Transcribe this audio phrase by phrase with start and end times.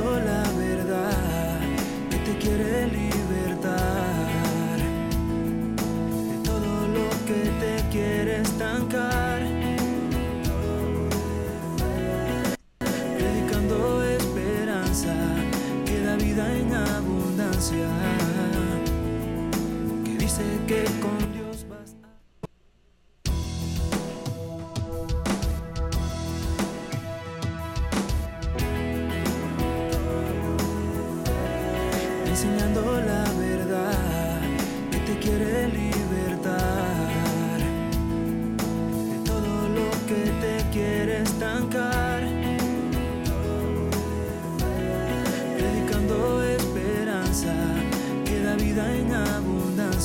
[0.00, 0.29] enseñando la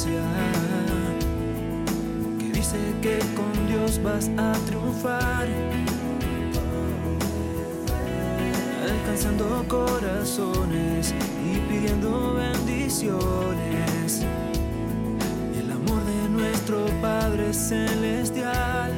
[0.04, 0.12] que
[2.52, 5.48] dice que con Dios vas a triunfar.
[8.84, 11.14] alcanzando corazones
[11.46, 14.26] y pidiendo bendiciones.
[15.58, 18.92] El amor de nuestro Padre Celestial.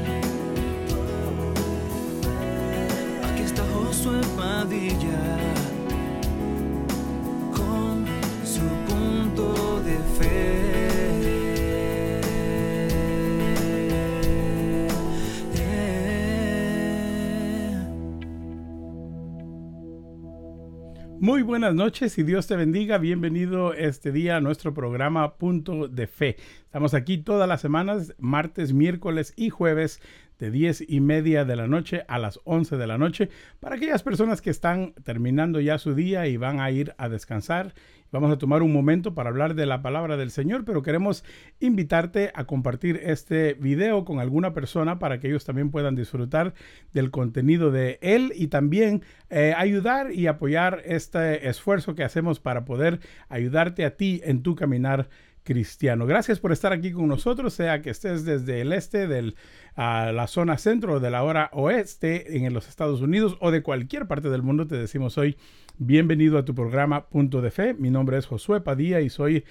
[3.24, 5.67] Aquí está Josué Padilla
[21.20, 23.00] Muy buenas noches y Dios te bendiga.
[23.00, 26.38] Bienvenido este día a nuestro programa Punto de Fe.
[26.66, 30.00] Estamos aquí todas las semanas, martes, miércoles y jueves
[30.38, 33.30] de 10 y media de la noche a las 11 de la noche
[33.60, 37.74] para aquellas personas que están terminando ya su día y van a ir a descansar.
[38.10, 41.26] Vamos a tomar un momento para hablar de la palabra del Señor, pero queremos
[41.60, 46.54] invitarte a compartir este video con alguna persona para que ellos también puedan disfrutar
[46.94, 52.64] del contenido de él y también eh, ayudar y apoyar este esfuerzo que hacemos para
[52.64, 55.10] poder ayudarte a ti en tu caminar
[55.48, 56.06] cristiano.
[56.06, 59.34] Gracias por estar aquí con nosotros, sea que estés desde el este de
[59.78, 64.30] la zona centro de la hora oeste en los Estados Unidos o de cualquier parte
[64.30, 65.38] del mundo, te decimos hoy
[65.78, 67.74] bienvenido a tu programa Punto de Fe.
[67.74, 69.46] Mi nombre es Josué Padilla y soy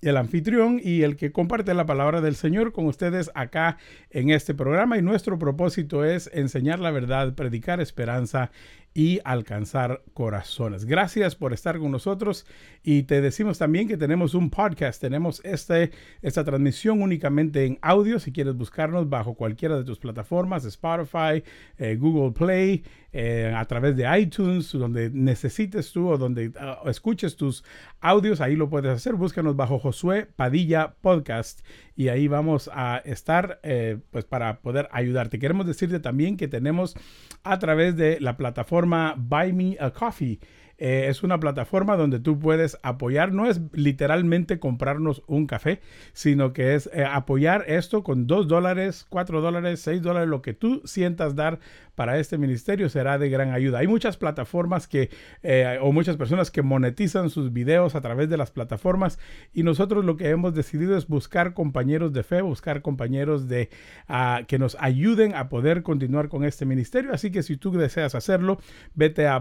[0.00, 3.78] el anfitrión y el que comparte la palabra del Señor con ustedes acá
[4.10, 8.52] en este programa y nuestro propósito es enseñar la verdad, predicar esperanza
[8.94, 10.84] y alcanzar corazones.
[10.84, 12.46] Gracias por estar con nosotros
[12.82, 18.18] y te decimos también que tenemos un podcast, tenemos este, esta transmisión únicamente en audio,
[18.18, 21.42] si quieres buscarnos bajo cualquiera de tus plataformas, Spotify,
[21.78, 27.36] eh, Google Play, eh, a través de iTunes, donde necesites tú o donde uh, escuches
[27.36, 27.62] tus
[28.00, 31.60] audios, ahí lo puedes hacer, búscanos bajo Josué Padilla Podcast
[31.94, 35.38] y ahí vamos a estar eh, pues para poder ayudarte.
[35.38, 36.96] Queremos decirte también que tenemos
[37.42, 38.81] a través de la plataforma
[39.16, 40.40] Buy Me a Coffee.
[40.78, 45.80] Eh, es una plataforma donde tú puedes apoyar, no es literalmente comprarnos un café,
[46.12, 50.54] sino que es eh, apoyar esto con 2 dólares, 4 dólares, 6 dólares, lo que
[50.54, 51.60] tú sientas dar
[51.94, 53.78] para este ministerio será de gran ayuda.
[53.78, 55.10] Hay muchas plataformas que,
[55.42, 59.18] eh, o muchas personas que monetizan sus videos a través de las plataformas
[59.52, 63.68] y nosotros lo que hemos decidido es buscar compañeros de fe, buscar compañeros de
[64.08, 67.12] uh, que nos ayuden a poder continuar con este ministerio.
[67.12, 68.58] Así que si tú deseas hacerlo,
[68.94, 69.38] vete a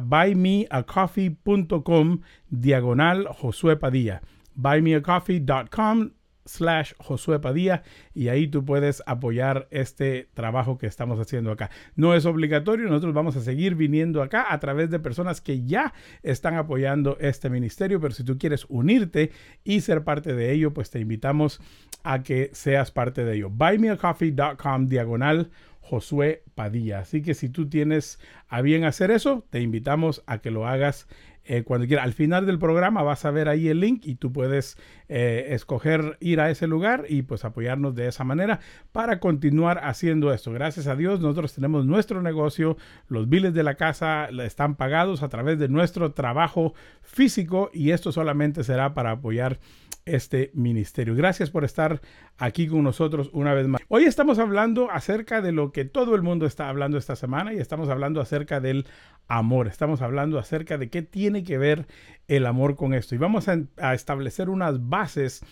[1.30, 4.22] buymeacoffee.com diagonal Josué Padilla.
[4.56, 6.12] buymeacoffee.com
[6.46, 7.84] slash Josué Padilla
[8.14, 11.70] y ahí tú puedes apoyar este trabajo que estamos haciendo acá.
[11.96, 15.94] No es obligatorio, nosotros vamos a seguir viniendo acá a través de personas que ya
[16.24, 19.32] están apoyando este ministerio, pero si tú quieres unirte
[19.64, 21.62] y ser parte de ello, pues te invitamos
[22.04, 23.50] a que seas parte de ello.
[23.50, 27.00] buymeacoffee.com diagonal Josué Padilla.
[27.00, 31.08] Así que si tú tienes a bien hacer eso, te invitamos a que lo hagas
[31.44, 32.06] eh, cuando quieras.
[32.06, 34.78] Al final del programa vas a ver ahí el link y tú puedes
[35.10, 38.60] eh, escoger ir a ese lugar y pues apoyarnos de esa manera
[38.92, 40.52] para continuar haciendo esto.
[40.52, 42.78] Gracias a Dios nosotros tenemos nuestro negocio,
[43.08, 48.12] los biles de la casa están pagados a través de nuestro trabajo físico y esto
[48.12, 49.60] solamente será para apoyar
[50.06, 51.16] este ministerio.
[51.16, 52.02] Gracias por estar
[52.38, 53.82] aquí con nosotros una vez más.
[53.88, 57.60] Hoy estamos hablando acerca de lo que todo el mundo está hablando esta semana y
[57.60, 58.86] estamos hablando acerca del
[59.28, 59.68] amor.
[59.68, 61.88] Estamos hablando acerca de qué tiene que ver
[62.28, 63.16] el amor con esto.
[63.16, 65.44] Y vamos a, establecer unas bases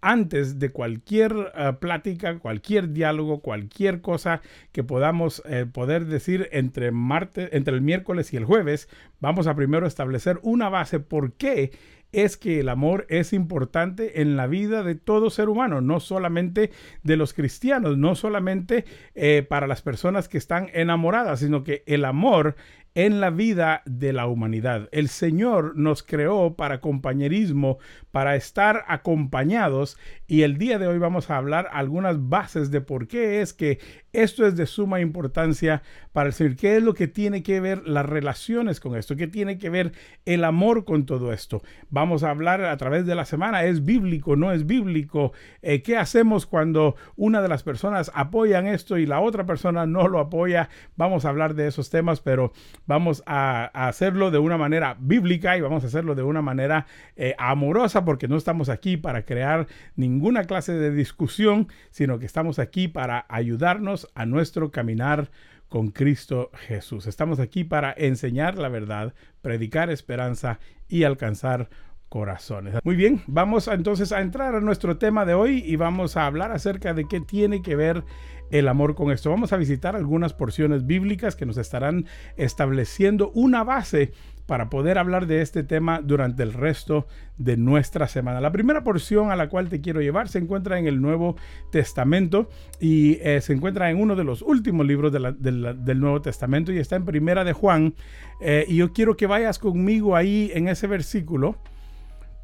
[0.00, 6.92] antes de cualquier uh, plática, cualquier diálogo, cualquier cosa que podamos eh, poder decir entre
[6.92, 8.88] martes, entre el miércoles y el jueves,
[9.18, 11.72] vamos a primero establecer una base por qué
[12.12, 16.70] es que el amor es importante en la vida de todo ser humano, no solamente
[17.02, 18.84] de los cristianos, no solamente
[19.14, 22.56] eh, para las personas que están enamoradas, sino que el amor
[22.94, 24.88] en la vida de la humanidad.
[24.92, 27.78] El Señor nos creó para compañerismo,
[28.10, 29.96] para estar acompañados
[30.26, 33.78] y el día de hoy vamos a hablar algunas bases de por qué es que
[34.12, 35.82] esto es de suma importancia
[36.12, 36.56] para el Señor.
[36.56, 39.16] ¿Qué es lo que tiene que ver las relaciones con esto?
[39.16, 39.92] ¿Qué tiene que ver
[40.24, 41.62] el amor con todo esto?
[41.90, 43.64] Vamos a hablar a través de la semana.
[43.64, 44.34] ¿Es bíblico?
[44.34, 45.32] ¿No es bíblico?
[45.62, 50.08] Eh, ¿Qué hacemos cuando una de las personas apoyan esto y la otra persona no
[50.08, 50.68] lo apoya?
[50.96, 52.52] Vamos a hablar de esos temas, pero
[52.88, 56.86] vamos a, hacerlo de una manera bíblica y vamos a hacerlo de una manera
[57.16, 62.58] eh, amorosa porque no estamos aquí para crear ninguna clase de discusión, sino que estamos
[62.58, 65.30] aquí para ayudarnos a nuestro caminar
[65.68, 67.06] con Cristo Jesús.
[67.06, 69.12] Estamos aquí para enseñar la verdad,
[69.42, 70.58] predicar esperanza
[70.88, 71.68] y alcanzar
[72.08, 72.76] corazones.
[72.84, 76.52] Muy bien, vamos entonces a entrar a nuestro tema de hoy y vamos a hablar
[76.52, 78.04] acerca de qué tiene que ver
[78.50, 79.30] el amor con esto.
[79.30, 82.06] Vamos a visitar algunas porciones bíblicas que nos estarán
[82.36, 84.12] estableciendo una base
[84.46, 87.06] para poder hablar de este tema durante el resto
[87.36, 88.40] de nuestra semana.
[88.40, 91.36] La primera porción a la cual te quiero llevar se encuentra en el Nuevo
[91.70, 92.48] Testamento
[92.80, 96.96] y eh, se encuentra en uno de los últimos libros del Nuevo Testamento y está
[96.96, 97.94] en Primera de Juan.
[98.40, 101.58] Eh, y yo quiero que vayas conmigo ahí en ese versículo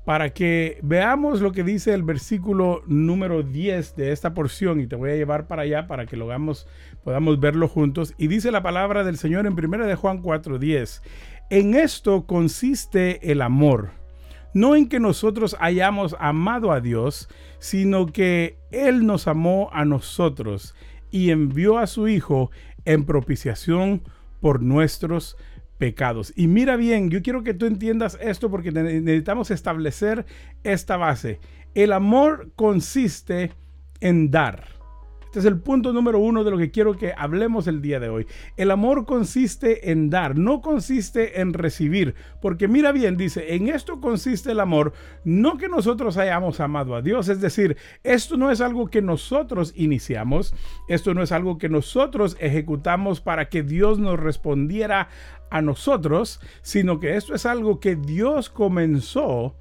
[0.04, 4.96] para que veamos lo que dice el versículo número 10 de esta porción y te
[4.96, 6.66] voy a llevar para allá para que lo hagamos,
[7.02, 8.14] podamos verlo juntos.
[8.18, 11.02] Y dice la palabra del Señor en 1 de Juan 4:10.
[11.50, 13.92] En esto consiste el amor,
[14.52, 17.28] no en que nosotros hayamos amado a Dios,
[17.58, 20.74] sino que Él nos amó a nosotros
[21.10, 22.50] y envió a su Hijo
[22.84, 24.02] en propiciación
[24.40, 25.44] por nuestros pecados.
[26.36, 30.24] Y mira bien, yo quiero que tú entiendas esto porque necesitamos establecer
[30.62, 31.40] esta base.
[31.74, 33.52] El amor consiste
[34.00, 34.73] en dar.
[35.34, 38.08] Este es el punto número uno de lo que quiero que hablemos el día de
[38.08, 38.28] hoy.
[38.56, 42.14] El amor consiste en dar, no consiste en recibir.
[42.40, 44.92] Porque mira bien, dice, en esto consiste el amor,
[45.24, 47.28] no que nosotros hayamos amado a Dios.
[47.28, 50.54] Es decir, esto no es algo que nosotros iniciamos,
[50.86, 55.08] esto no es algo que nosotros ejecutamos para que Dios nos respondiera
[55.50, 59.56] a nosotros, sino que esto es algo que Dios comenzó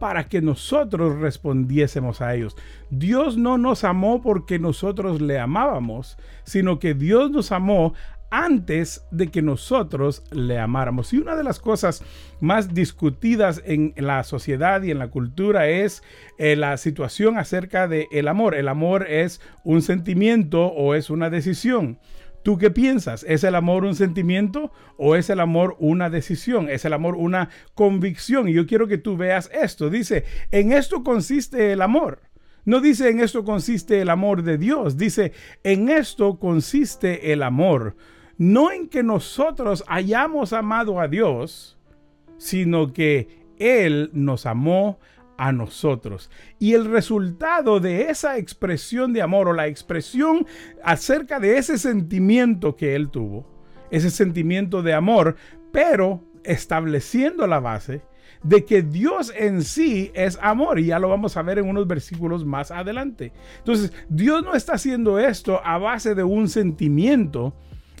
[0.00, 2.56] para que nosotros respondiésemos a ellos.
[2.88, 7.92] Dios no nos amó porque nosotros le amábamos, sino que Dios nos amó
[8.30, 11.12] antes de que nosotros le amáramos.
[11.12, 12.02] Y una de las cosas
[12.40, 16.02] más discutidas en la sociedad y en la cultura es
[16.38, 18.54] eh, la situación acerca del el amor.
[18.54, 21.98] El amor es un sentimiento o es una decisión.
[22.42, 23.24] ¿Tú qué piensas?
[23.28, 26.68] ¿Es el amor un sentimiento o es el amor una decisión?
[26.70, 28.48] ¿Es el amor una convicción?
[28.48, 29.90] Y yo quiero que tú veas esto.
[29.90, 32.22] Dice, en esto consiste el amor.
[32.64, 34.96] No dice en esto consiste el amor de Dios.
[34.96, 35.32] Dice,
[35.64, 37.96] en esto consiste el amor.
[38.38, 41.78] No en que nosotros hayamos amado a Dios,
[42.38, 44.98] sino que Él nos amó
[45.40, 46.30] a nosotros.
[46.58, 50.46] Y el resultado de esa expresión de amor o la expresión
[50.84, 53.46] acerca de ese sentimiento que él tuvo,
[53.90, 55.36] ese sentimiento de amor,
[55.72, 58.02] pero estableciendo la base
[58.42, 61.86] de que Dios en sí es amor y ya lo vamos a ver en unos
[61.86, 63.32] versículos más adelante.
[63.58, 67.54] Entonces, Dios no está haciendo esto a base de un sentimiento,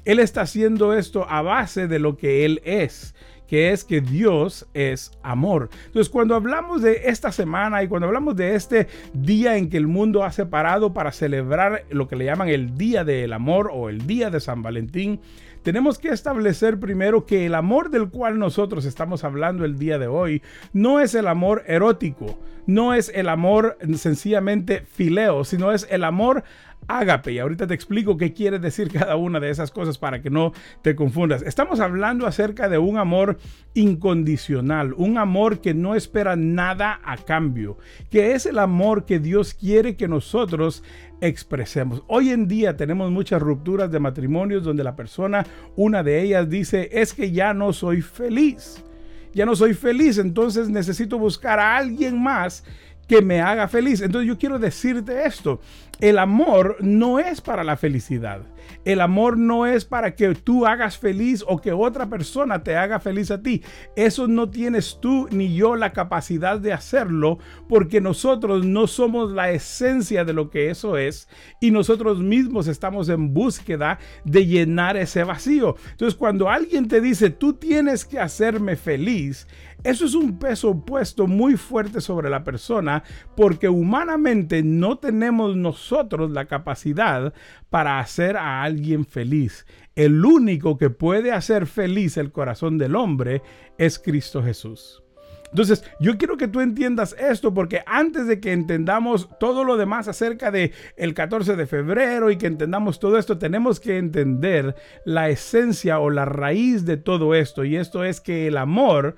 [0.04, 3.14] Él está haciendo esto a base de lo que Él es
[3.50, 5.70] que es que Dios es amor.
[5.86, 9.88] Entonces, cuando hablamos de esta semana y cuando hablamos de este día en que el
[9.88, 14.06] mundo ha separado para celebrar lo que le llaman el Día del Amor o el
[14.06, 15.20] Día de San Valentín,
[15.64, 20.06] tenemos que establecer primero que el amor del cual nosotros estamos hablando el día de
[20.06, 20.42] hoy
[20.72, 26.44] no es el amor erótico, no es el amor sencillamente fileo, sino es el amor
[26.88, 27.32] ágape.
[27.32, 30.52] Y ahorita te explico qué quiere decir cada una de esas cosas para que no
[30.82, 31.42] te confundas.
[31.42, 33.38] Estamos hablando acerca de un amor
[33.74, 37.78] incondicional, un amor que no espera nada a cambio,
[38.10, 40.82] que es el amor que Dios quiere que nosotros
[41.20, 42.02] expresemos.
[42.06, 45.46] Hoy en día tenemos muchas rupturas de matrimonios donde la persona,
[45.76, 48.84] una de ellas dice, es que ya no soy feliz.
[49.32, 52.64] Ya no soy feliz, entonces necesito buscar a alguien más
[53.10, 54.02] que me haga feliz.
[54.02, 55.60] Entonces yo quiero decirte esto,
[55.98, 58.42] el amor no es para la felicidad.
[58.84, 63.00] El amor no es para que tú hagas feliz o que otra persona te haga
[63.00, 63.62] feliz a ti.
[63.96, 67.38] Eso no tienes tú ni yo la capacidad de hacerlo
[67.68, 71.28] porque nosotros no somos la esencia de lo que eso es
[71.60, 75.74] y nosotros mismos estamos en búsqueda de llenar ese vacío.
[75.90, 79.48] Entonces cuando alguien te dice, tú tienes que hacerme feliz,
[79.82, 83.02] eso es un peso puesto muy fuerte sobre la persona
[83.36, 87.32] porque humanamente no tenemos nosotros la capacidad
[87.70, 89.66] para hacer a alguien feliz.
[89.94, 93.42] El único que puede hacer feliz el corazón del hombre
[93.78, 95.02] es Cristo Jesús.
[95.50, 100.06] Entonces, yo quiero que tú entiendas esto porque antes de que entendamos todo lo demás
[100.06, 105.28] acerca de el 14 de febrero y que entendamos todo esto, tenemos que entender la
[105.28, 109.16] esencia o la raíz de todo esto y esto es que el amor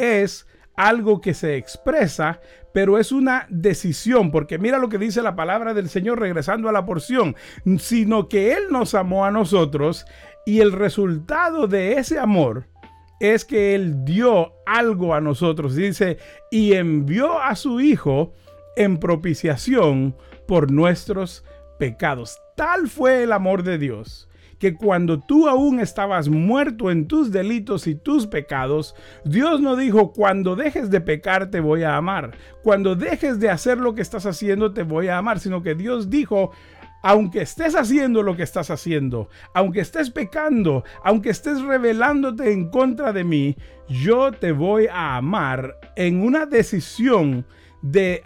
[0.00, 2.40] es algo que se expresa,
[2.72, 6.72] pero es una decisión, porque mira lo que dice la palabra del Señor regresando a
[6.72, 7.36] la porción,
[7.78, 10.06] sino que Él nos amó a nosotros
[10.46, 12.66] y el resultado de ese amor
[13.20, 15.74] es que Él dio algo a nosotros.
[15.74, 16.16] Dice,
[16.50, 18.32] y envió a su Hijo
[18.76, 20.16] en propiciación
[20.48, 21.44] por nuestros
[21.78, 22.40] pecados.
[22.56, 24.29] Tal fue el amor de Dios
[24.60, 30.12] que cuando tú aún estabas muerto en tus delitos y tus pecados, Dios no dijo,
[30.12, 34.26] cuando dejes de pecar te voy a amar, cuando dejes de hacer lo que estás
[34.26, 36.52] haciendo te voy a amar, sino que Dios dijo,
[37.02, 43.14] aunque estés haciendo lo que estás haciendo, aunque estés pecando, aunque estés rebelándote en contra
[43.14, 43.56] de mí,
[43.88, 47.46] yo te voy a amar en una decisión
[47.82, 48.22] de,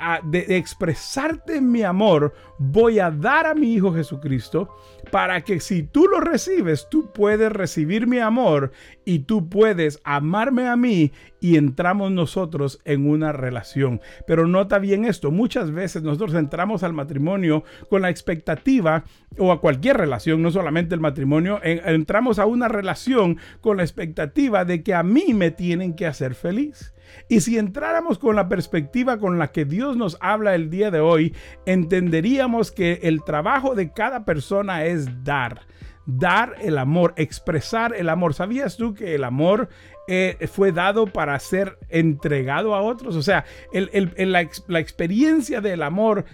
[0.49, 4.69] expresarte mi amor, voy a dar a mi Hijo Jesucristo
[5.11, 8.73] para que si tú lo recibes, tú puedes recibir mi amor
[9.05, 11.13] y tú puedes amarme a mí
[11.45, 14.01] y entramos nosotros en una relación.
[14.27, 19.05] Pero nota bien esto, muchas veces nosotros entramos al matrimonio con la expectativa
[19.37, 24.65] o a cualquier relación, no solamente el matrimonio, entramos a una relación con la expectativa
[24.65, 26.95] de que a mí me tienen que hacer feliz.
[27.29, 31.01] Y si entráramos con la perspectiva con la que Dios nos habla el día de
[31.01, 31.35] hoy,
[31.67, 35.61] entenderíamos que el trabajo de cada persona es dar.
[36.07, 38.35] Dar el amor, expresar el amor.
[38.35, 39.69] ¿Sabías tú que el amor
[40.07, 43.17] eh, fue dado para ser entregado a otros?
[43.17, 46.25] O sea, la, la experiencia del amor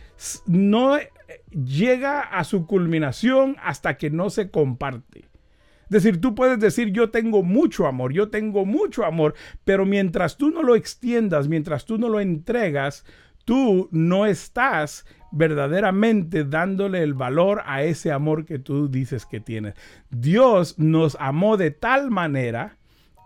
[0.46, 0.98] no
[1.50, 5.30] llega a su culminación hasta que no se comparte.
[5.90, 9.34] Es decir, tú puedes decir yo tengo mucho amor, yo tengo mucho amor,
[9.64, 13.04] pero mientras tú no lo extiendas, mientras tú no lo entregas,
[13.44, 19.74] tú no estás verdaderamente dándole el valor a ese amor que tú dices que tienes.
[20.10, 22.76] Dios nos amó de tal manera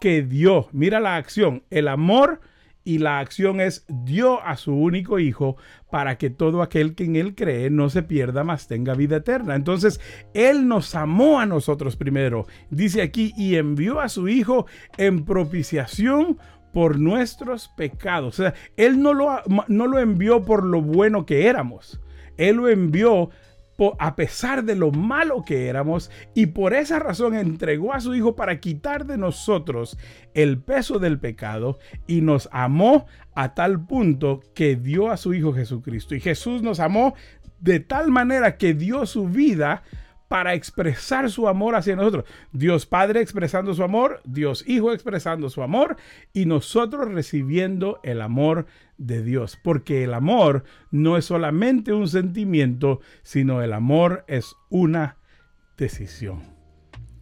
[0.01, 2.41] que dio, mira la acción, el amor
[2.85, 5.57] y la acción es dio a su único hijo
[5.91, 9.55] para que todo aquel que en él cree no se pierda, mas tenga vida eterna.
[9.55, 10.01] Entonces,
[10.35, 12.47] él nos amó a nosotros primero.
[12.69, 14.67] Dice aquí, y envió a su hijo
[14.99, 16.39] en propiciación
[16.75, 18.41] por nuestros pecados.
[18.41, 22.01] O sea, él no lo, no lo envió por lo bueno que éramos.
[22.37, 23.31] Él lo envió
[23.99, 28.37] a pesar de lo malo que éramos y por esa razón entregó a su Hijo
[28.37, 29.99] para quitar de nosotros
[30.35, 35.53] el peso del pecado y nos amó a tal punto que dio a su Hijo
[35.53, 36.15] Jesucristo.
[36.15, 37.15] Y Jesús nos amó
[37.61, 39.83] de tal manera que dio su vida
[40.35, 42.25] para expresar su amor hacia nosotros.
[42.51, 45.97] Dios Padre expresando su amor, Dios Hijo expresando su amor
[46.33, 48.67] y nosotros recibiendo el amor
[48.99, 49.57] de Dios.
[49.63, 55.19] Porque el amor no es solamente un sentimiento, sino el amor es una
[55.79, 56.43] decisión.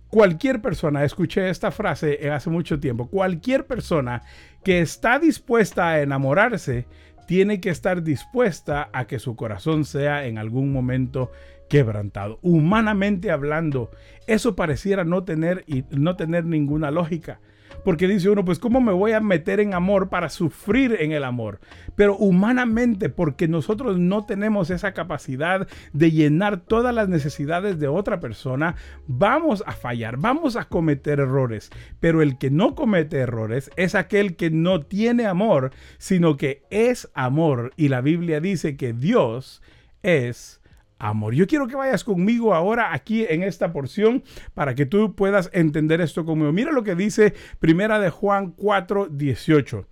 [0.09, 4.23] Cualquier persona, escuché esta frase hace mucho tiempo, cualquier persona
[4.65, 6.87] que está dispuesta a enamorarse,
[7.27, 11.31] tiene que estar dispuesta a que su corazón sea en algún momento
[11.73, 12.39] quebrantado.
[12.43, 13.91] Humanamente hablando,
[14.27, 17.41] eso pareciera no tener, no tener ninguna lógica.
[17.83, 21.25] Porque dice uno, pues ¿cómo me voy a meter en amor para sufrir en el
[21.25, 21.61] amor?
[21.97, 28.21] Pero humanamente, porque nosotros no tenemos esa capacidad de llenar todas las necesidades de otra
[28.21, 28.77] persona,
[29.07, 31.71] vamos a fallar, vamos a cometer errores.
[32.01, 37.11] Pero el que no comete errores es aquel que no tiene amor, sino que es
[37.15, 37.73] amor.
[37.79, 39.63] Y la Biblia dice que Dios
[40.03, 40.62] es
[41.03, 41.35] amor.
[41.35, 44.23] Yo quiero que vayas conmigo ahora aquí en esta porción
[44.55, 46.53] para que tú puedas entender esto conmigo.
[46.53, 49.89] Mira lo que dice Primera de Juan 4, 18.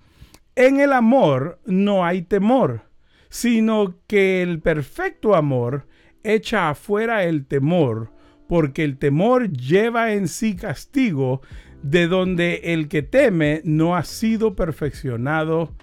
[0.54, 2.82] En el amor no hay temor,
[3.28, 5.86] sino que el perfecto amor
[6.22, 8.12] echa afuera el temor,
[8.48, 11.42] porque el temor lleva en sí castigo,
[11.82, 15.74] de donde el que teme no ha sido perfeccionado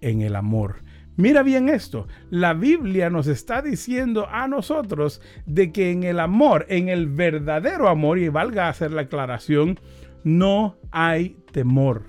[0.00, 0.82] en el amor.
[1.18, 6.64] Mira bien esto, la Biblia nos está diciendo a nosotros de que en el amor,
[6.68, 9.80] en el verdadero amor, y valga hacer la aclaración,
[10.22, 12.04] no hay temor.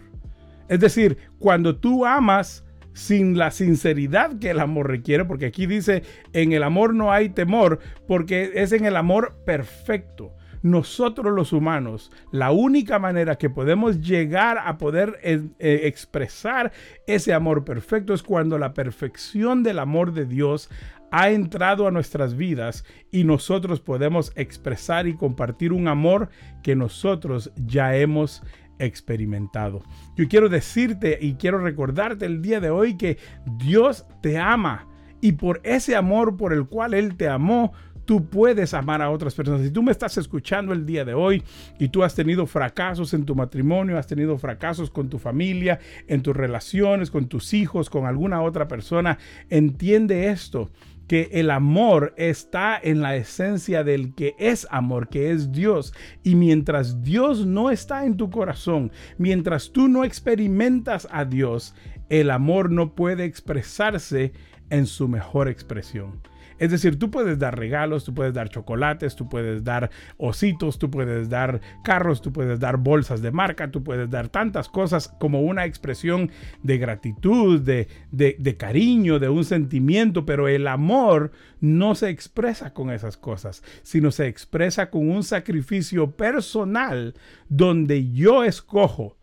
[0.67, 2.63] Es decir, cuando tú amas
[2.93, 7.29] sin la sinceridad que el amor requiere, porque aquí dice, en el amor no hay
[7.29, 10.35] temor, porque es en el amor perfecto.
[10.61, 16.71] Nosotros los humanos, la única manera que podemos llegar a poder eh, eh, expresar
[17.07, 20.69] ese amor perfecto es cuando la perfección del amor de Dios
[21.11, 26.29] ha entrado a nuestras vidas y nosotros podemos expresar y compartir un amor
[26.61, 28.43] que nosotros ya hemos
[28.79, 29.83] experimentado.
[30.15, 33.17] Yo quiero decirte y quiero recordarte el día de hoy que
[33.57, 34.87] Dios te ama
[35.21, 37.73] y por ese amor por el cual Él te amó,
[38.09, 39.61] tú puedes amar a otras personas.
[39.61, 41.43] Si tú me estás escuchando el día de hoy
[41.77, 46.23] y tú has tenido fracasos en tu matrimonio, has tenido fracasos con tu familia, en
[46.23, 49.19] tus relaciones, con tus hijos, con alguna otra persona,
[49.51, 50.71] entiende esto
[51.07, 55.93] que el amor está en la esencia del que es amor, que es Dios.
[56.23, 61.75] Y mientras Dios no está en tu corazón, mientras tú no experimentas a Dios,
[62.09, 64.33] el amor no puede expresarse
[64.71, 66.21] en su mejor expresión.
[66.59, 70.91] Es decir, tú puedes dar regalos, tú puedes dar chocolates, tú puedes dar ositos, tú
[70.91, 75.41] puedes dar carros, tú puedes dar bolsas de marca, tú puedes dar tantas cosas como
[75.41, 76.31] una expresión
[76.63, 82.91] de gratitud, de, de, cariño, de un sentimiento, pero el amor no se expresa con
[82.91, 87.15] esas cosas, sino se expresa con un sacrificio personal
[87.47, 89.18] donde yo escojo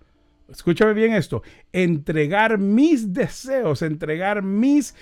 [0.48, 4.94] escúchame bien esto, entregar mis deseos, entregar mis,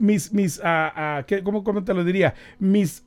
[0.00, 2.34] mis, mis, uh, ¿cómo, ¿cómo te lo diría?
[2.58, 3.04] Mis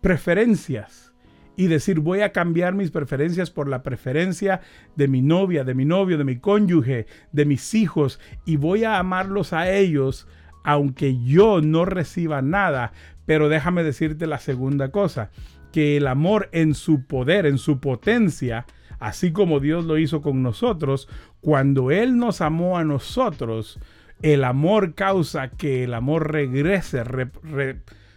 [0.00, 1.12] preferencias
[1.56, 4.60] y decir voy a cambiar mis preferencias por la preferencia
[4.96, 8.98] de mi novia, de mi novio, de mi cónyuge, de mis hijos y voy a
[8.98, 10.26] amarlos a ellos
[10.64, 12.92] aunque yo no reciba nada.
[13.26, 15.30] Pero déjame decirte la segunda cosa,
[15.72, 18.66] que el amor en su poder, en su potencia,
[19.04, 21.08] así como Dios lo hizo con nosotros,
[21.40, 23.78] cuando Él nos amó a nosotros,
[24.22, 27.02] el amor causa que el amor regrese,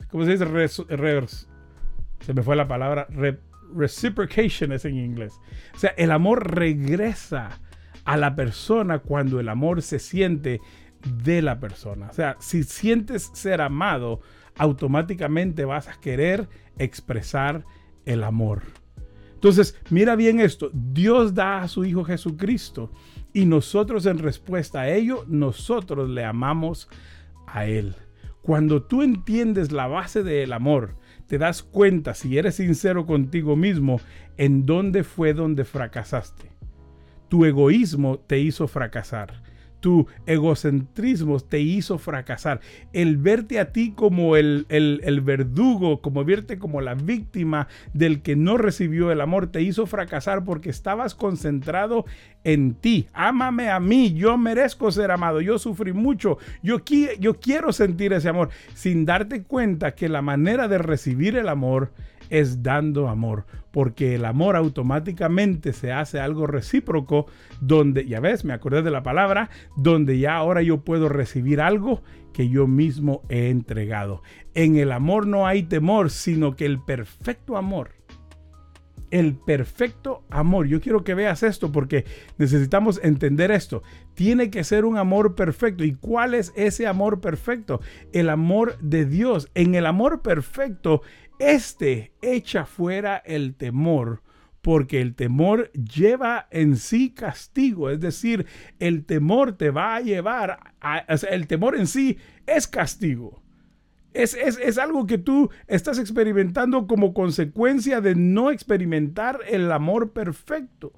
[0.10, 0.46] ¿cómo se dice?
[2.22, 3.08] se me fue la palabra,
[3.76, 5.34] reciprocation es en inglés.
[5.76, 7.60] O sea, el amor regresa
[8.06, 10.62] a la persona cuando el amor se siente
[11.22, 12.08] de la persona.
[12.10, 14.22] O sea, si sientes ser amado,
[14.56, 17.66] automáticamente vas a querer expresar
[18.06, 18.64] el amor.
[19.38, 22.92] Entonces, mira bien esto, Dios da a su Hijo Jesucristo
[23.34, 26.90] y nosotros en respuesta a ello, nosotros le amamos
[27.46, 27.94] a Él.
[28.42, 30.96] Cuando tú entiendes la base del amor,
[31.28, 34.02] te das cuenta, si eres sincero contigo mismo,
[34.38, 36.50] en dónde fue donde fracasaste.
[37.30, 39.44] Tu egoísmo te hizo fracasar
[39.80, 42.60] tu egocentrismo te hizo fracasar.
[42.94, 48.36] El verte a ti como el, el, verdugo, como verte como la víctima del que
[48.36, 52.06] no recibió el amor, te hizo fracasar porque estabas concentrado
[52.44, 53.08] en ti.
[53.14, 56.82] Ámame a mí, yo merezco ser amado, yo sufrí mucho, yo,
[57.20, 61.92] yo quiero sentir ese amor, sin darte cuenta que la manera de recibir el amor
[62.30, 67.28] es dando amor, porque el amor automáticamente se hace algo recíproco,
[67.62, 72.02] donde, ya ves, me acordé de la palabra, donde ya ahora yo puedo recibir algo
[72.34, 74.22] que yo mismo he entregado.
[74.54, 77.98] En el amor no hay temor, sino que el perfecto amor
[79.12, 80.68] el perfecto amor.
[80.68, 82.06] Yo quiero que veas esto porque
[82.38, 83.84] necesitamos entender esto.
[84.14, 85.84] Tiene que ser un amor perfecto.
[85.84, 87.80] ¿Y cuál es ese amor perfecto?
[88.12, 89.50] El amor de Dios.
[89.54, 91.02] En el amor perfecto
[91.40, 94.22] este echa fuera el temor,
[94.62, 98.46] porque el temor lleva en sí castigo, es decir,
[98.80, 100.98] el temor te va a llevar, a,
[101.30, 103.42] el temor en sí es castigo.
[104.14, 110.12] Es, es, es, algo que tú estás experimentando como consecuencia de no experimentar el amor
[110.12, 110.92] perfecto.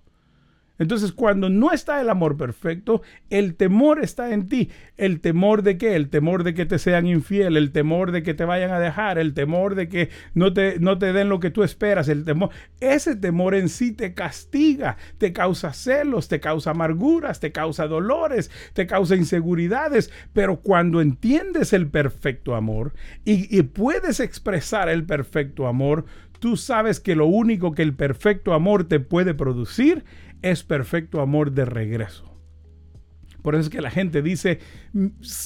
[0.80, 4.70] Entonces, cuando no está el amor perfecto, el temor está en ti.
[4.98, 5.96] ¿El temor de qué?
[5.96, 9.20] El temor de que te sean infiel, el temor de que te vayan a dejar,
[9.20, 12.50] el temor de que no te, no te den lo que tú esperas, el temor.
[12.80, 18.50] Ese temor en sí te castiga, te causa celos, te causa amarguras, te causa dolores,
[18.74, 20.12] te causa inseguridades.
[20.32, 22.94] Pero cuando entiendes el perfecto amor
[23.26, 26.06] y, y puedes expresar el perfecto amor,
[26.40, 30.06] tú sabes que lo único que el perfecto amor te puede producir
[30.42, 32.30] es perfecto amor de regreso.
[33.42, 34.60] Por eso es que la gente dice,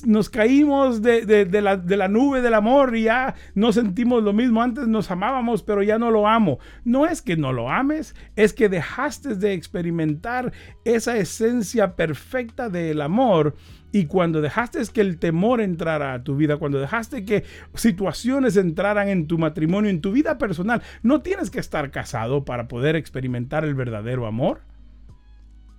[0.05, 1.25] nos caímos de,
[1.61, 4.61] la, de, la, nube del amor y ya no sentimos lo mismo.
[4.61, 6.59] Antes nos amábamos, pero ya no lo amo.
[6.83, 10.53] No es que no lo ames, es que dejaste de experimentar
[10.85, 13.55] esa esencia perfecta del amor.
[13.91, 17.43] Y cuando dejaste que el temor entrara a tu vida, cuando dejaste que
[17.75, 22.67] situaciones entraran en tu matrimonio, en tu vida personal, no tienes que estar casado para
[22.67, 24.61] poder experimentar el verdadero amor.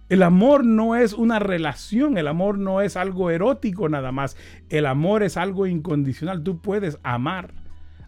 [0.09, 4.37] El amor no es una relación, el amor no es algo erótico nada más,
[4.69, 6.43] el amor es algo incondicional.
[6.43, 7.55] Tú puedes amar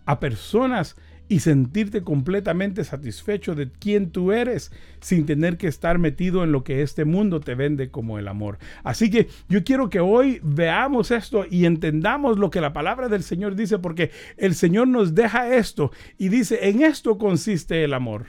[0.04, 0.96] a personas
[1.28, 6.62] y sentirte completamente satisfecho de quién tú eres sin tener que estar metido en lo
[6.62, 8.58] que este mundo te vende como el amor.
[8.84, 13.22] Así que yo quiero que hoy veamos esto y entendamos lo que la palabra del
[13.22, 18.26] Señor dice porque el Señor nos deja esto y dice, en esto consiste el amor,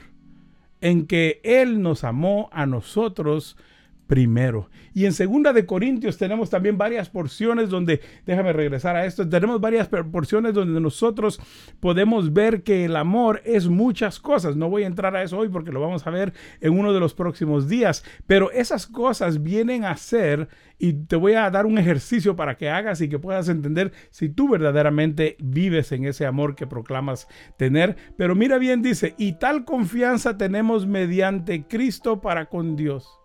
[0.80, 3.56] en que Él nos amó a nosotros
[4.08, 4.70] primero.
[4.94, 9.60] Y en segunda de Corintios tenemos también varias porciones donde, déjame regresar a esto, tenemos
[9.60, 11.40] varias porciones donde nosotros
[11.78, 14.56] podemos ver que el amor es muchas cosas.
[14.56, 17.00] No voy a entrar a eso hoy porque lo vamos a ver en uno de
[17.00, 21.76] los próximos días, pero esas cosas vienen a ser y te voy a dar un
[21.76, 26.54] ejercicio para que hagas y que puedas entender si tú verdaderamente vives en ese amor
[26.54, 27.96] que proclamas tener.
[28.16, 33.18] Pero mira bien, dice, y tal confianza tenemos mediante Cristo para con Dios.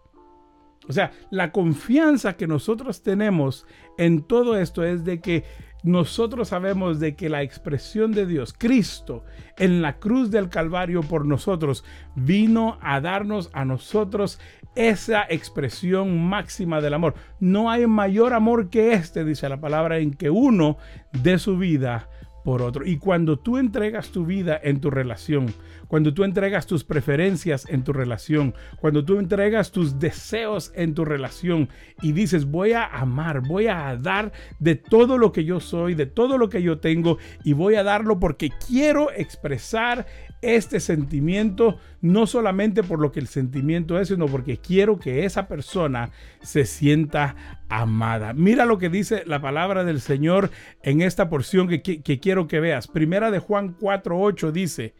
[0.87, 3.65] O sea, la confianza que nosotros tenemos
[3.97, 5.43] en todo esto es de que
[5.83, 9.25] nosotros sabemos de que la expresión de Dios, Cristo,
[9.57, 11.83] en la cruz del Calvario por nosotros,
[12.15, 14.39] vino a darnos a nosotros
[14.75, 17.15] esa expresión máxima del amor.
[17.39, 20.77] No hay mayor amor que este, dice la palabra, en que uno
[21.11, 22.09] dé su vida
[22.43, 22.85] por otro.
[22.85, 25.53] Y cuando tú entregas tu vida en tu relación,
[25.87, 31.05] cuando tú entregas tus preferencias en tu relación, cuando tú entregas tus deseos en tu
[31.05, 31.69] relación
[32.01, 36.05] y dices, voy a amar, voy a dar de todo lo que yo soy, de
[36.05, 40.05] todo lo que yo tengo y voy a darlo porque quiero expresar
[40.43, 45.47] este sentimiento, no solamente por lo que el sentimiento es, sino porque quiero que esa
[45.47, 48.33] persona se sienta amada.
[48.33, 50.51] Mira lo que dice la palabra del Señor
[50.81, 52.87] en esta porción que, quiero que veas.
[52.87, 54.93] Primera de Juan 4.8 dice,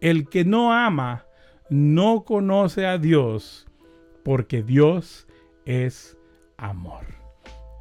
[0.00, 1.26] el que no ama
[1.70, 3.66] no conoce a Dios,
[4.24, 5.26] porque Dios
[5.64, 6.18] es
[6.56, 7.06] amor.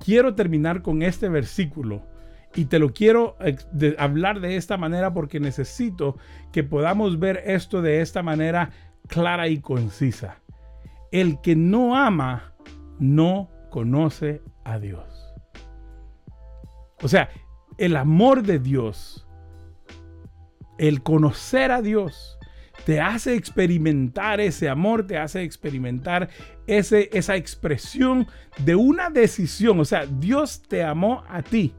[0.03, 2.10] Quiero terminar con este versículo
[2.55, 3.37] y te lo quiero
[3.97, 6.17] hablar de esta manera porque necesito
[6.51, 8.71] que podamos ver esto de esta manera
[9.07, 10.41] clara y concisa.
[11.11, 12.53] El que no ama
[12.99, 15.33] no conoce a Dios.
[17.01, 17.29] O sea,
[17.77, 19.27] el amor de Dios,
[20.77, 22.37] el conocer a Dios,
[22.85, 26.29] te hace experimentar ese amor, te hace experimentar
[26.67, 29.79] ese, esa expresión de una decisión.
[29.79, 31.73] O sea, Dios te amó a ti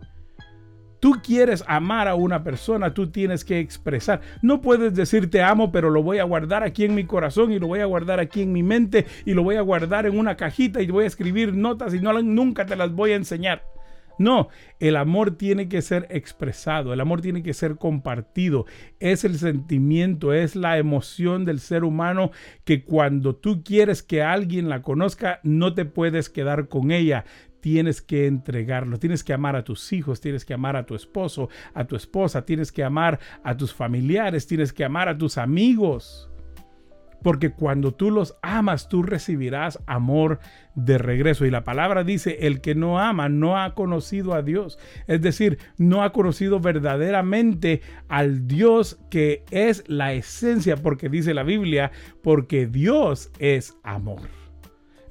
[1.02, 4.20] tú quieres amar a una persona, tú tienes que expresar.
[4.40, 7.58] No puedes decir te amo, pero lo voy a guardar aquí en mi corazón y
[7.58, 10.36] lo voy a guardar aquí en mi mente y lo voy a guardar en una
[10.36, 13.64] cajita y voy a escribir notas y no, nunca te las voy a enseñar.
[14.16, 18.66] No, el amor tiene que ser expresado, el amor tiene que ser compartido.
[19.00, 22.30] Es el sentimiento, es la emoción del ser humano
[22.64, 27.24] que cuando tú quieres que alguien la conozca, no te puedes quedar con ella
[27.62, 31.48] tienes que entregarlo, tienes que amar a tus hijos, tienes que amar a tu esposo,
[31.74, 36.28] a tu esposa, tienes que amar a tus familiares, tienes que amar a tus amigos.
[37.22, 40.40] Porque cuando tú los amas, tú recibirás amor
[40.74, 41.46] de regreso.
[41.46, 44.76] Y la palabra dice, el que no ama no ha conocido a Dios.
[45.06, 51.44] Es decir, no ha conocido verdaderamente al Dios que es la esencia, porque dice la
[51.44, 51.92] Biblia,
[52.24, 54.41] porque Dios es amor.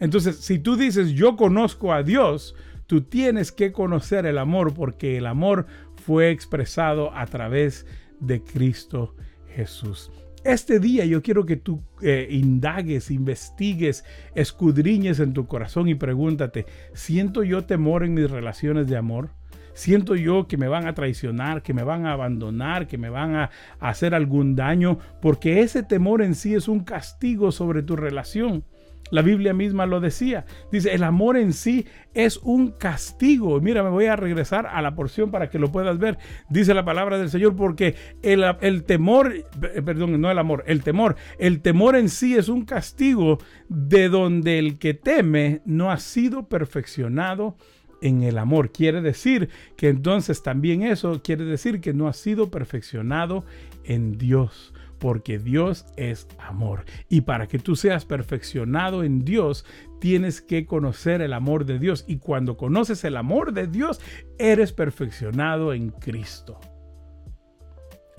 [0.01, 2.55] Entonces, si tú dices, yo conozco a Dios,
[2.87, 7.85] tú tienes que conocer el amor porque el amor fue expresado a través
[8.19, 9.15] de Cristo
[9.55, 10.11] Jesús.
[10.43, 16.65] Este día yo quiero que tú eh, indagues, investigues, escudriñes en tu corazón y pregúntate,
[16.93, 19.29] ¿siento yo temor en mis relaciones de amor?
[19.73, 23.35] ¿Siento yo que me van a traicionar, que me van a abandonar, que me van
[23.35, 24.97] a hacer algún daño?
[25.21, 28.65] Porque ese temor en sí es un castigo sobre tu relación.
[29.11, 30.45] La Biblia misma lo decía.
[30.71, 33.59] Dice, el amor en sí es un castigo.
[33.61, 36.17] Mira, me voy a regresar a la porción para que lo puedas ver.
[36.49, 40.81] Dice la palabra del Señor porque el, el temor, eh, perdón, no el amor, el
[40.83, 43.37] temor, el temor en sí es un castigo
[43.69, 47.55] de donde el que teme no ha sido perfeccionado
[48.01, 48.71] en el amor.
[48.71, 53.45] Quiere decir que entonces también eso quiere decir que no ha sido perfeccionado
[53.83, 54.70] en Dios
[55.01, 56.85] porque Dios es amor.
[57.09, 59.65] Y para que tú seas perfeccionado en Dios,
[59.99, 62.05] tienes que conocer el amor de Dios.
[62.07, 63.99] Y cuando conoces el amor de Dios,
[64.37, 66.59] eres perfeccionado en Cristo.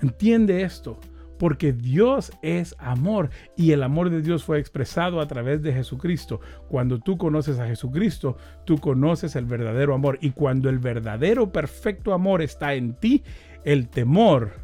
[0.01, 0.99] Entiende esto,
[1.39, 6.41] porque Dios es amor y el amor de Dios fue expresado a través de Jesucristo.
[6.67, 10.17] Cuando tú conoces a Jesucristo, tú conoces el verdadero amor.
[10.19, 13.23] Y cuando el verdadero perfecto amor está en ti,
[13.63, 14.62] el temor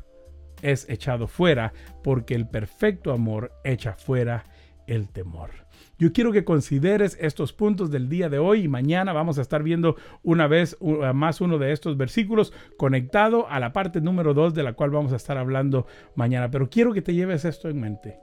[0.61, 4.45] es echado fuera, porque el perfecto amor echa fuera
[4.87, 5.51] el temor.
[5.97, 9.63] Yo quiero que consideres estos puntos del día de hoy y mañana vamos a estar
[9.63, 10.77] viendo una vez
[11.13, 15.13] más uno de estos versículos conectado a la parte número 2 de la cual vamos
[15.13, 16.49] a estar hablando mañana.
[16.49, 18.19] Pero quiero que te lleves esto en mente.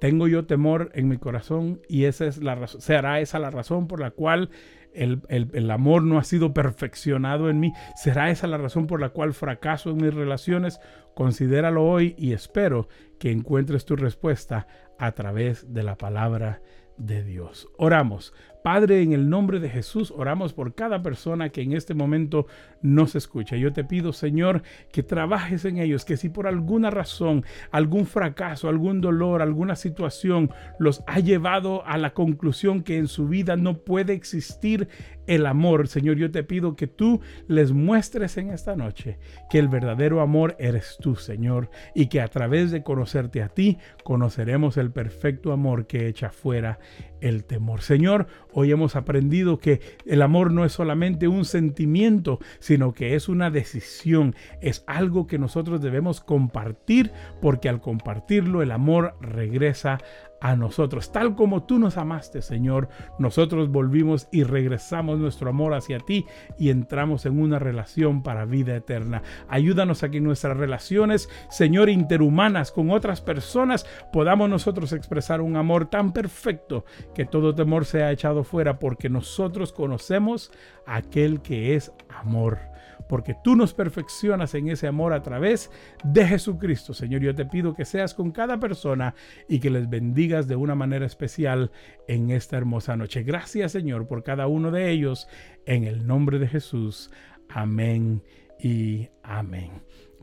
[0.00, 4.00] Tengo yo temor en mi corazón y esa es la será esa la razón por
[4.00, 4.50] la cual
[4.94, 7.72] el, el, amor no ha sido perfeccionado en mí.
[7.96, 10.80] ¿Será esa la razón por la cual fracaso en mis relaciones?
[11.14, 14.66] Considéralo hoy y espero que encuentres tu respuesta
[14.98, 16.62] a través de la palabra
[16.96, 17.68] de Dios.
[17.76, 18.32] Oramos.
[18.64, 22.46] Padre, en el nombre de Jesús, oramos por cada persona que en este momento
[22.80, 23.56] nos escucha.
[23.56, 28.70] Yo te pido, Señor, que trabajes en ellos, que si por alguna razón, algún fracaso,
[28.70, 33.76] algún dolor, alguna situación los ha llevado a la conclusión que en su vida no
[33.76, 34.88] puede existir
[35.26, 39.18] el amor, Señor, yo te pido que tú les muestres en esta noche
[39.50, 43.78] que el verdadero amor eres tú, Señor, y que a través de conocerte a ti,
[44.04, 46.78] conoceremos el perfecto amor que echa fuera
[47.24, 47.80] el temor.
[47.80, 53.28] Señor, hoy hemos aprendido que el amor no es solamente un sentimiento, sino que es
[53.28, 59.98] una decisión, es algo que nosotros debemos compartir, porque al compartirlo el amor regresa
[60.44, 61.10] a nosotros.
[61.10, 66.26] Tal como tú nos amaste, Señor, nosotros volvimos y regresamos nuestro amor hacia ti
[66.58, 69.22] y entramos en una relación para vida eterna.
[69.48, 75.86] Ayúdanos a que nuestras relaciones, Señor, interhumanas con otras personas, podamos nosotros expresar un amor
[75.86, 80.52] tan perfecto que todo temor sea echado fuera porque nosotros conocemos
[80.86, 82.73] aquel que es amor
[83.08, 85.70] porque tú nos perfeccionas en ese amor a través
[86.04, 86.94] de Jesucristo.
[86.94, 89.14] Señor, yo te pido que seas con cada persona
[89.48, 91.70] y que les bendigas de una manera especial
[92.08, 93.22] en esta hermosa noche.
[93.22, 95.28] Gracias, Señor, por cada uno de ellos.
[95.66, 97.10] En el nombre de Jesús.
[97.48, 98.22] Amén
[98.58, 99.70] y amén.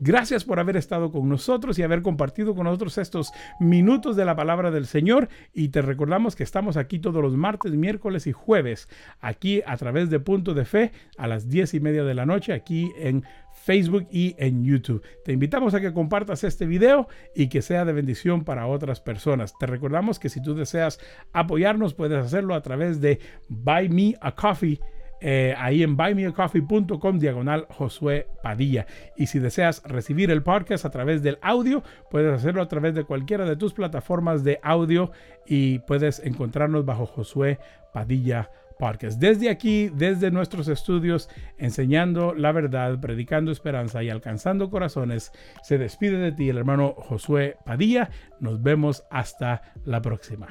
[0.04, 4.34] Gracias por haber estado con nosotros y haber compartido con nosotros estos minutos de la
[4.34, 5.28] palabra del Señor.
[5.54, 8.88] Y te recordamos que estamos aquí todos los martes, miércoles y jueves,
[9.20, 12.52] aquí a través de Punto de Fe a las diez y media de la noche,
[12.52, 15.04] aquí en Facebook y en YouTube.
[15.24, 19.56] Te invitamos a que compartas este video y que sea de bendición para otras personas.
[19.56, 20.98] Te recordamos que si tú deseas
[21.32, 24.80] apoyarnos, puedes hacerlo a través de Buy Me a Coffee
[25.22, 28.86] eh, ahí en buymeacoffee.com diagonal Josué Padilla.
[29.16, 33.04] Y si deseas recibir el podcast a través del audio, puedes hacerlo a través de
[33.04, 35.12] cualquiera de tus plataformas de audio
[35.46, 37.60] y puedes encontrarnos bajo Josué
[37.92, 39.20] Padilla Podcast.
[39.20, 45.30] Desde aquí, desde nuestros estudios, enseñando la verdad, predicando esperanza y alcanzando corazones,
[45.62, 48.10] se despide de ti el hermano Josué Padilla.
[48.40, 50.48] Nos vemos hasta la próxima.